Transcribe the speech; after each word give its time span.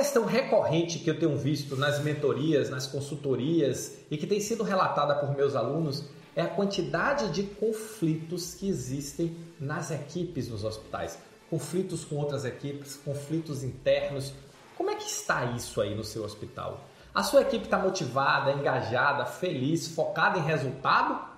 questão 0.00 0.24
recorrente 0.24 0.98
que 0.98 1.10
eu 1.10 1.18
tenho 1.18 1.36
visto 1.36 1.76
nas 1.76 2.02
mentorias, 2.02 2.70
nas 2.70 2.86
consultorias 2.86 3.98
e 4.10 4.16
que 4.16 4.26
tem 4.26 4.40
sido 4.40 4.64
relatada 4.64 5.14
por 5.16 5.36
meus 5.36 5.54
alunos 5.54 6.06
é 6.34 6.40
a 6.40 6.48
quantidade 6.48 7.30
de 7.30 7.42
conflitos 7.42 8.54
que 8.54 8.66
existem 8.66 9.36
nas 9.60 9.90
equipes 9.90 10.48
nos 10.48 10.64
hospitais. 10.64 11.18
Conflitos 11.50 12.02
com 12.02 12.16
outras 12.16 12.46
equipes, 12.46 12.96
conflitos 12.96 13.62
internos. 13.62 14.32
Como 14.74 14.88
é 14.88 14.94
que 14.94 15.04
está 15.04 15.44
isso 15.52 15.82
aí 15.82 15.94
no 15.94 16.02
seu 16.02 16.24
hospital? 16.24 16.80
A 17.14 17.22
sua 17.22 17.42
equipe 17.42 17.66
está 17.66 17.78
motivada, 17.78 18.52
engajada, 18.52 19.26
feliz, 19.26 19.88
focada 19.88 20.38
em 20.38 20.42
resultado? 20.42 21.29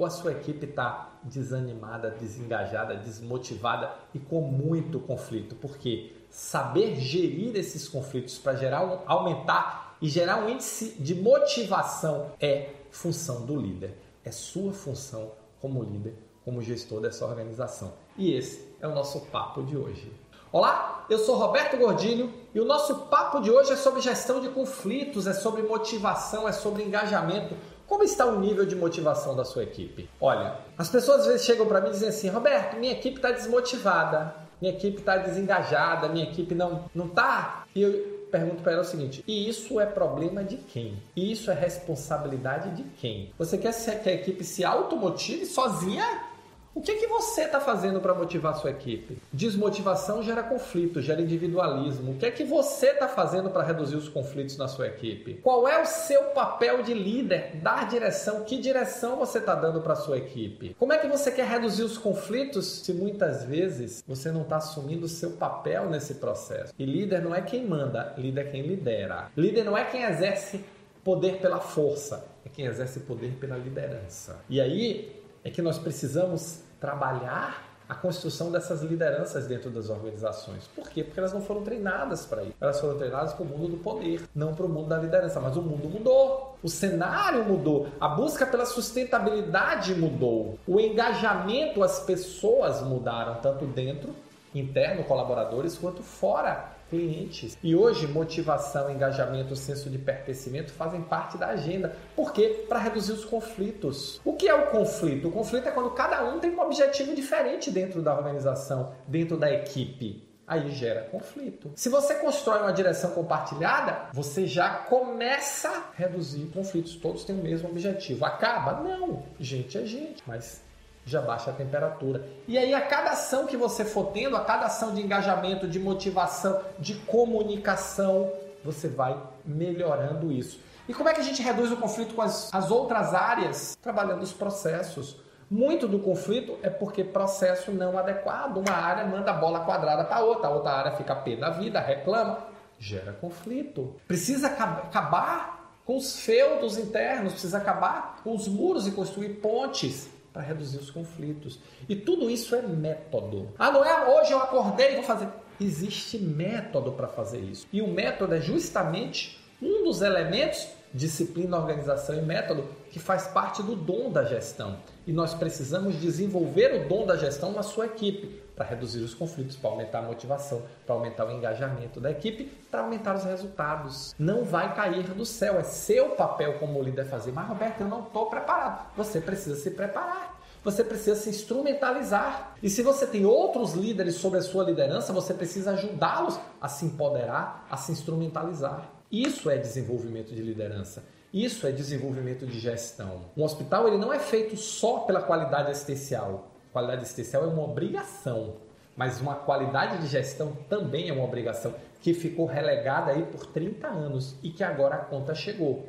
Ou 0.00 0.06
a 0.06 0.08
sua 0.08 0.32
equipe 0.32 0.64
está 0.64 1.18
desanimada, 1.22 2.10
desengajada, 2.10 2.96
desmotivada 2.96 3.92
e 4.14 4.18
com 4.18 4.40
muito 4.40 4.98
conflito? 4.98 5.54
Porque 5.56 6.16
saber 6.30 6.96
gerir 6.96 7.54
esses 7.54 7.86
conflitos 7.86 8.38
para 8.38 8.54
gerar 8.54 8.82
um, 8.82 8.98
aumentar 9.04 9.98
e 10.00 10.08
gerar 10.08 10.42
um 10.42 10.48
índice 10.48 10.96
de 10.98 11.14
motivação 11.14 12.32
é 12.40 12.70
função 12.90 13.44
do 13.44 13.54
líder. 13.60 13.94
É 14.24 14.32
sua 14.32 14.72
função 14.72 15.32
como 15.60 15.82
líder, 15.82 16.14
como 16.46 16.62
gestor 16.62 17.02
dessa 17.02 17.26
organização. 17.26 17.92
E 18.16 18.32
esse 18.32 18.74
é 18.80 18.88
o 18.88 18.94
nosso 18.94 19.20
papo 19.26 19.62
de 19.62 19.76
hoje. 19.76 20.10
Olá, 20.50 21.04
eu 21.10 21.18
sou 21.18 21.36
Roberto 21.36 21.76
Gordilho 21.76 22.32
e 22.54 22.58
o 22.58 22.64
nosso 22.64 23.06
papo 23.06 23.38
de 23.40 23.50
hoje 23.50 23.74
é 23.74 23.76
sobre 23.76 24.00
gestão 24.00 24.40
de 24.40 24.48
conflitos, 24.48 25.26
é 25.26 25.34
sobre 25.34 25.62
motivação, 25.62 26.48
é 26.48 26.52
sobre 26.52 26.84
engajamento. 26.84 27.54
Como 27.90 28.04
está 28.04 28.24
o 28.24 28.38
nível 28.38 28.64
de 28.64 28.76
motivação 28.76 29.34
da 29.34 29.44
sua 29.44 29.64
equipe? 29.64 30.08
Olha, 30.20 30.58
as 30.78 30.88
pessoas 30.88 31.22
às 31.22 31.26
vezes 31.26 31.44
chegam 31.44 31.66
para 31.66 31.80
mim 31.80 31.88
e 31.88 31.90
dizem 31.90 32.08
assim: 32.08 32.28
Roberto, 32.28 32.76
minha 32.76 32.92
equipe 32.92 33.16
está 33.16 33.32
desmotivada, 33.32 34.32
minha 34.62 34.72
equipe 34.72 35.00
está 35.00 35.16
desengajada, 35.16 36.08
minha 36.08 36.24
equipe 36.24 36.54
não 36.54 36.84
não 36.94 37.06
está. 37.06 37.64
E 37.74 37.82
eu 37.82 38.20
pergunto 38.30 38.62
para 38.62 38.74
ela 38.74 38.82
o 38.82 38.84
seguinte: 38.84 39.24
e 39.26 39.48
isso 39.48 39.80
é 39.80 39.86
problema 39.86 40.44
de 40.44 40.56
quem? 40.56 41.02
E 41.16 41.32
isso 41.32 41.50
é 41.50 41.54
responsabilidade 41.54 42.76
de 42.76 42.84
quem? 43.00 43.34
Você 43.36 43.58
quer 43.58 43.72
que 43.72 44.08
a 44.08 44.12
equipe 44.12 44.44
se 44.44 44.64
automotive 44.64 45.44
sozinha? 45.44 46.29
O 46.72 46.80
que, 46.80 46.94
que 46.94 47.06
você 47.08 47.42
está 47.42 47.58
fazendo 47.60 48.00
para 48.00 48.14
motivar 48.14 48.52
a 48.52 48.56
sua 48.56 48.70
equipe? 48.70 49.18
Desmotivação 49.32 50.22
gera 50.22 50.40
conflito, 50.40 51.02
gera 51.02 51.20
individualismo. 51.20 52.12
O 52.12 52.14
que 52.16 52.26
é 52.26 52.30
que 52.30 52.44
você 52.44 52.90
está 52.90 53.08
fazendo 53.08 53.50
para 53.50 53.64
reduzir 53.64 53.96
os 53.96 54.08
conflitos 54.08 54.56
na 54.56 54.68
sua 54.68 54.86
equipe? 54.86 55.34
Qual 55.42 55.66
é 55.66 55.82
o 55.82 55.84
seu 55.84 56.26
papel 56.26 56.84
de 56.84 56.94
líder? 56.94 57.56
Dar 57.56 57.88
direção. 57.88 58.44
Que 58.44 58.56
direção 58.56 59.16
você 59.16 59.38
está 59.38 59.56
dando 59.56 59.80
para 59.80 59.94
a 59.94 59.96
sua 59.96 60.18
equipe? 60.18 60.76
Como 60.78 60.92
é 60.92 60.98
que 60.98 61.08
você 61.08 61.32
quer 61.32 61.46
reduzir 61.46 61.82
os 61.82 61.98
conflitos 61.98 62.82
se 62.84 62.92
muitas 62.92 63.44
vezes 63.44 64.04
você 64.06 64.30
não 64.30 64.42
está 64.42 64.58
assumindo 64.58 65.06
o 65.06 65.08
seu 65.08 65.32
papel 65.32 65.90
nesse 65.90 66.14
processo? 66.14 66.72
E 66.78 66.84
líder 66.86 67.20
não 67.20 67.34
é 67.34 67.42
quem 67.42 67.66
manda, 67.66 68.14
líder 68.16 68.46
é 68.46 68.50
quem 68.50 68.62
lidera. 68.62 69.28
Líder 69.36 69.64
não 69.64 69.76
é 69.76 69.84
quem 69.86 70.04
exerce 70.04 70.64
poder 71.02 71.38
pela 71.38 71.58
força, 71.58 72.24
é 72.44 72.48
quem 72.48 72.66
exerce 72.66 73.00
poder 73.00 73.32
pela 73.40 73.56
liderança. 73.56 74.38
E 74.48 74.60
aí 74.60 75.19
é 75.44 75.50
que 75.50 75.62
nós 75.62 75.78
precisamos 75.78 76.60
trabalhar 76.80 77.70
a 77.90 77.94
construção 77.94 78.52
dessas 78.52 78.82
lideranças 78.82 79.48
dentro 79.48 79.68
das 79.68 79.90
organizações. 79.90 80.68
Por 80.68 80.88
quê? 80.88 81.02
Porque 81.02 81.18
elas 81.18 81.32
não 81.32 81.40
foram 81.40 81.62
treinadas 81.62 82.24
para 82.24 82.44
isso. 82.44 82.54
Elas 82.60 82.80
foram 82.80 82.96
treinadas 82.96 83.32
para 83.32 83.42
o 83.42 83.46
mundo 83.46 83.66
do 83.66 83.76
poder, 83.78 84.28
não 84.32 84.54
para 84.54 84.64
o 84.64 84.68
mundo 84.68 84.88
da 84.88 84.96
liderança. 84.96 85.40
Mas 85.40 85.56
o 85.56 85.62
mundo 85.62 85.88
mudou, 85.88 86.56
o 86.62 86.68
cenário 86.68 87.44
mudou, 87.44 87.88
a 88.00 88.06
busca 88.06 88.46
pela 88.46 88.64
sustentabilidade 88.64 89.92
mudou, 89.96 90.56
o 90.68 90.78
engajamento, 90.78 91.82
as 91.82 91.98
pessoas 91.98 92.80
mudaram, 92.80 93.40
tanto 93.40 93.66
dentro, 93.66 94.14
interno, 94.54 95.02
colaboradores, 95.02 95.76
quanto 95.76 96.00
fora 96.00 96.79
clientes. 96.90 97.56
E 97.62 97.74
hoje, 97.74 98.06
motivação, 98.06 98.90
engajamento, 98.90 99.56
senso 99.56 99.88
de 99.88 99.96
pertencimento 99.96 100.72
fazem 100.72 101.00
parte 101.00 101.38
da 101.38 101.46
agenda. 101.46 101.96
Por 102.14 102.32
quê? 102.32 102.66
Para 102.68 102.80
reduzir 102.80 103.12
os 103.12 103.24
conflitos. 103.24 104.20
O 104.24 104.34
que 104.34 104.48
é 104.48 104.54
o 104.54 104.66
conflito? 104.66 105.28
O 105.28 105.32
conflito 105.32 105.68
é 105.68 105.70
quando 105.70 105.90
cada 105.90 106.24
um 106.24 106.40
tem 106.40 106.50
um 106.50 106.60
objetivo 106.60 107.14
diferente 107.14 107.70
dentro 107.70 108.02
da 108.02 108.14
organização, 108.14 108.92
dentro 109.06 109.36
da 109.36 109.50
equipe 109.50 110.28
aí 110.50 110.72
gera 110.72 111.02
conflito. 111.02 111.70
Se 111.76 111.88
você 111.88 112.14
constrói 112.14 112.62
uma 112.62 112.72
direção 112.72 113.12
compartilhada, 113.12 114.08
você 114.12 114.48
já 114.48 114.68
começa 114.70 115.68
a 115.68 115.84
reduzir 115.94 116.46
conflitos. 116.46 116.96
Todos 116.96 117.24
têm 117.24 117.38
o 117.38 117.42
mesmo 117.42 117.68
objetivo. 117.68 118.24
Acaba? 118.24 118.80
Não. 118.80 119.22
Gente 119.38 119.78
é 119.78 119.86
gente, 119.86 120.24
mas 120.26 120.60
já 121.04 121.20
baixa 121.20 121.50
a 121.50 121.54
temperatura. 121.54 122.26
E 122.46 122.58
aí, 122.58 122.74
a 122.74 122.80
cada 122.80 123.10
ação 123.10 123.46
que 123.46 123.56
você 123.56 123.84
for 123.84 124.06
tendo, 124.12 124.36
a 124.36 124.44
cada 124.44 124.66
ação 124.66 124.94
de 124.94 125.02
engajamento, 125.02 125.66
de 125.66 125.78
motivação, 125.78 126.60
de 126.78 126.94
comunicação, 126.94 128.32
você 128.64 128.88
vai 128.88 129.20
melhorando 129.44 130.30
isso. 130.30 130.60
E 130.88 130.94
como 130.94 131.08
é 131.08 131.14
que 131.14 131.20
a 131.20 131.24
gente 131.24 131.42
reduz 131.42 131.70
o 131.70 131.76
conflito 131.76 132.14
com 132.14 132.22
as, 132.22 132.52
as 132.52 132.70
outras 132.70 133.14
áreas? 133.14 133.76
Trabalhando 133.80 134.22
os 134.22 134.32
processos. 134.32 135.16
Muito 135.50 135.88
do 135.88 135.98
conflito 135.98 136.58
é 136.62 136.70
porque 136.70 137.02
processo 137.02 137.72
não 137.72 137.98
adequado. 137.98 138.56
Uma 138.56 138.72
área 138.72 139.04
manda 139.04 139.30
a 139.30 139.34
bola 139.34 139.60
quadrada 139.60 140.04
para 140.04 140.20
outra, 140.20 140.48
a 140.48 140.50
outra 140.50 140.70
área 140.72 140.96
fica 140.96 141.14
pé 141.14 141.36
da 141.36 141.50
vida, 141.50 141.80
reclama, 141.80 142.38
gera 142.78 143.12
conflito. 143.12 143.96
Precisa 144.06 144.46
acabar 144.48 145.72
com 145.84 145.96
os 145.96 146.20
feudos 146.20 146.78
internos, 146.78 147.32
precisa 147.32 147.58
acabar 147.58 148.20
com 148.22 148.34
os 148.34 148.46
muros 148.46 148.86
e 148.86 148.92
construir 148.92 149.30
pontes 149.40 150.08
para 150.32 150.42
reduzir 150.42 150.78
os 150.78 150.90
conflitos. 150.90 151.58
E 151.88 151.96
tudo 151.96 152.30
isso 152.30 152.54
é 152.54 152.62
método. 152.62 153.48
Ah, 153.58 153.70
não 153.70 153.84
é 153.84 154.08
hoje 154.08 154.32
eu 154.32 154.38
acordei 154.38 154.92
e 154.92 154.94
vou 154.96 155.04
fazer. 155.04 155.28
Existe 155.60 156.18
método 156.18 156.92
para 156.92 157.06
fazer 157.08 157.40
isso. 157.40 157.66
E 157.72 157.82
o 157.82 157.88
método 157.88 158.34
é 158.34 158.40
justamente 158.40 159.38
um 159.62 159.84
dos 159.84 160.02
elementos, 160.02 160.68
disciplina, 160.92 161.56
organização 161.56 162.16
e 162.16 162.22
método, 162.22 162.64
que 162.90 162.98
faz 162.98 163.26
parte 163.28 163.62
do 163.62 163.76
dom 163.76 164.10
da 164.10 164.24
gestão. 164.24 164.78
E 165.06 165.12
nós 165.12 165.34
precisamos 165.34 166.00
desenvolver 166.00 166.74
o 166.74 166.88
dom 166.88 167.06
da 167.06 167.16
gestão 167.16 167.52
na 167.52 167.62
sua 167.62 167.86
equipe 167.86 168.42
para 168.56 168.64
reduzir 168.64 169.00
os 169.00 169.14
conflitos, 169.14 169.56
para 169.56 169.70
aumentar 169.70 170.00
a 170.00 170.02
motivação, 170.02 170.62
para 170.84 170.94
aumentar 170.94 171.26
o 171.26 171.30
engajamento 171.30 172.00
da 172.00 172.10
equipe, 172.10 172.44
para 172.70 172.82
aumentar 172.82 173.16
os 173.16 173.24
resultados. 173.24 174.14
Não 174.18 174.44
vai 174.44 174.74
cair 174.74 175.04
do 175.14 175.24
céu, 175.24 175.58
é 175.58 175.62
seu 175.62 176.10
papel 176.10 176.58
como 176.58 176.82
líder 176.82 177.06
fazer. 177.06 177.32
Mas 177.32 177.48
Roberto, 177.48 177.80
eu 177.80 177.88
não 177.88 178.02
estou 178.02 178.26
preparado. 178.26 178.90
Você 178.96 179.20
precisa 179.20 179.56
se 179.56 179.70
preparar. 179.70 180.38
Você 180.62 180.84
precisa 180.84 181.16
se 181.16 181.30
instrumentalizar. 181.30 182.54
E 182.62 182.68
se 182.68 182.82
você 182.82 183.06
tem 183.06 183.24
outros 183.24 183.72
líderes 183.72 184.16
sob 184.16 184.36
a 184.36 184.42
sua 184.42 184.64
liderança, 184.64 185.12
você 185.12 185.32
precisa 185.32 185.70
ajudá-los 185.70 186.38
a 186.60 186.68
se 186.68 186.84
empoderar, 186.84 187.66
a 187.70 187.78
se 187.78 187.92
instrumentalizar. 187.92 188.99
Isso 189.10 189.50
é 189.50 189.58
desenvolvimento 189.58 190.34
de 190.34 190.40
liderança. 190.40 191.02
Isso 191.32 191.66
é 191.66 191.72
desenvolvimento 191.72 192.46
de 192.46 192.58
gestão. 192.58 193.26
Um 193.36 193.42
hospital 193.42 193.88
ele 193.88 193.98
não 193.98 194.12
é 194.12 194.18
feito 194.18 194.56
só 194.56 195.00
pela 195.00 195.22
qualidade 195.22 195.70
assistencial. 195.70 196.50
Qualidade 196.72 197.02
assistencial 197.02 197.44
é 197.44 197.46
uma 197.46 197.64
obrigação, 197.64 198.56
mas 198.96 199.20
uma 199.20 199.34
qualidade 199.34 199.98
de 199.98 200.06
gestão 200.06 200.56
também 200.68 201.08
é 201.08 201.12
uma 201.12 201.24
obrigação 201.24 201.74
que 202.00 202.14
ficou 202.14 202.46
relegada 202.46 203.10
aí 203.10 203.22
por 203.24 203.46
30 203.46 203.86
anos 203.88 204.36
e 204.42 204.50
que 204.50 204.62
agora 204.62 204.96
a 204.96 204.98
conta 204.98 205.34
chegou. 205.34 205.88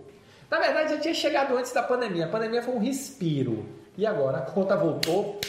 Na 0.50 0.60
verdade, 0.60 0.96
já 0.96 1.00
tinha 1.00 1.14
chegado 1.14 1.56
antes 1.56 1.72
da 1.72 1.84
pandemia. 1.84 2.26
A 2.26 2.30
pandemia 2.30 2.62
foi 2.62 2.76
um 2.76 2.80
respiro 2.80 3.66
e 3.98 4.06
agora 4.06 4.40
a 4.40 4.42
conta 4.42 4.76
voltou 4.76 5.40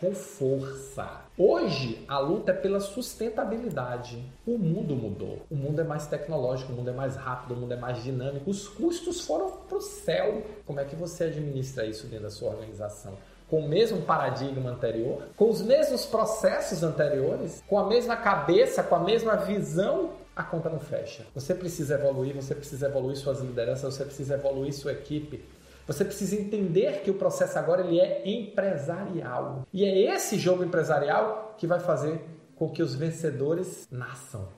com 0.00 0.14
força. 0.14 1.25
Hoje 1.38 2.02
a 2.08 2.18
luta 2.18 2.50
é 2.50 2.54
pela 2.54 2.80
sustentabilidade. 2.80 4.24
O 4.46 4.56
mundo 4.56 4.96
mudou. 4.96 5.44
O 5.50 5.54
mundo 5.54 5.78
é 5.78 5.84
mais 5.84 6.06
tecnológico, 6.06 6.72
o 6.72 6.76
mundo 6.76 6.88
é 6.88 6.94
mais 6.94 7.14
rápido, 7.14 7.52
o 7.52 7.56
mundo 7.58 7.74
é 7.74 7.76
mais 7.76 8.02
dinâmico. 8.02 8.48
Os 8.48 8.66
custos 8.66 9.20
foram 9.20 9.50
para 9.50 9.76
o 9.76 9.80
céu. 9.82 10.42
Como 10.64 10.80
é 10.80 10.84
que 10.86 10.96
você 10.96 11.24
administra 11.24 11.84
isso 11.84 12.06
dentro 12.06 12.24
da 12.24 12.30
sua 12.30 12.50
organização? 12.50 13.12
com 13.48 13.60
o 13.60 13.68
mesmo 13.68 14.02
paradigma 14.02 14.70
anterior, 14.70 15.22
com 15.36 15.48
os 15.48 15.62
mesmos 15.62 16.04
processos 16.04 16.82
anteriores, 16.82 17.62
com 17.68 17.78
a 17.78 17.86
mesma 17.86 18.16
cabeça, 18.16 18.82
com 18.82 18.96
a 18.96 18.98
mesma 18.98 19.36
visão, 19.36 20.10
a 20.34 20.42
conta 20.42 20.68
não 20.68 20.80
fecha. 20.80 21.24
Você 21.34 21.54
precisa 21.54 21.94
evoluir, 21.94 22.34
você 22.34 22.54
precisa 22.54 22.86
evoluir 22.86 23.16
suas 23.16 23.40
lideranças, 23.40 23.94
você 23.94 24.04
precisa 24.04 24.34
evoluir 24.34 24.72
sua 24.74 24.92
equipe. 24.92 25.44
Você 25.86 26.04
precisa 26.04 26.34
entender 26.34 27.02
que 27.02 27.10
o 27.10 27.14
processo 27.14 27.58
agora 27.58 27.82
ele 27.82 28.00
é 28.00 28.22
empresarial. 28.28 29.66
E 29.72 29.84
é 29.84 30.14
esse 30.14 30.38
jogo 30.38 30.64
empresarial 30.64 31.54
que 31.56 31.66
vai 31.66 31.78
fazer 31.78 32.20
com 32.56 32.68
que 32.68 32.82
os 32.82 32.94
vencedores 32.94 33.86
nasçam. 33.90 34.48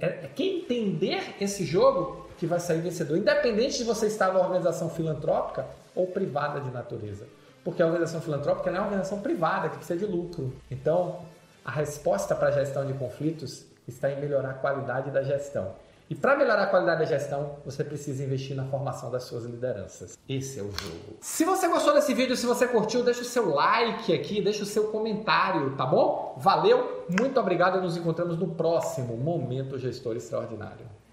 É, 0.00 0.06
é 0.06 0.30
quem 0.34 0.60
entender 0.60 1.34
esse 1.40 1.64
jogo 1.64 2.26
que 2.38 2.46
vai 2.46 2.58
sair 2.58 2.80
vencedor, 2.80 3.18
independente 3.18 3.78
de 3.78 3.84
você 3.84 4.06
estar 4.06 4.32
numa 4.32 4.44
organização 4.44 4.88
filantrópica 4.88 5.66
ou 5.94 6.06
privada 6.06 6.60
de 6.60 6.70
natureza. 6.70 7.26
Porque 7.62 7.82
a 7.82 7.86
organização 7.86 8.20
filantrópica 8.20 8.70
é 8.70 8.72
uma 8.72 8.84
organização 8.84 9.20
privada 9.20 9.68
que 9.68 9.76
precisa 9.76 9.98
de 9.98 10.06
lucro. 10.06 10.52
Então, 10.70 11.20
a 11.64 11.70
resposta 11.70 12.34
para 12.34 12.48
a 12.48 12.50
gestão 12.50 12.86
de 12.86 12.92
conflitos 12.94 13.64
está 13.86 14.10
em 14.10 14.20
melhorar 14.20 14.50
a 14.50 14.54
qualidade 14.54 15.10
da 15.10 15.22
gestão. 15.22 15.72
E 16.08 16.14
para 16.14 16.36
melhorar 16.36 16.64
a 16.64 16.66
qualidade 16.66 17.00
da 17.00 17.06
gestão, 17.06 17.56
você 17.64 17.82
precisa 17.82 18.22
investir 18.22 18.54
na 18.54 18.64
formação 18.66 19.10
das 19.10 19.24
suas 19.24 19.44
lideranças. 19.44 20.18
Esse 20.28 20.60
é 20.60 20.62
o 20.62 20.70
jogo. 20.70 21.16
Se 21.20 21.44
você 21.44 21.66
gostou 21.66 21.94
desse 21.94 22.12
vídeo, 22.12 22.36
se 22.36 22.44
você 22.44 22.68
curtiu, 22.68 23.02
deixa 23.02 23.22
o 23.22 23.24
seu 23.24 23.48
like 23.54 24.12
aqui, 24.12 24.42
deixa 24.42 24.64
o 24.64 24.66
seu 24.66 24.88
comentário, 24.88 25.74
tá 25.76 25.86
bom? 25.86 26.36
Valeu, 26.38 27.06
muito 27.08 27.40
obrigado 27.40 27.78
e 27.78 27.80
nos 27.80 27.96
encontramos 27.96 28.38
no 28.38 28.54
próximo 28.54 29.16
Momento 29.16 29.78
Gestor 29.78 30.16
Extraordinário. 30.16 31.03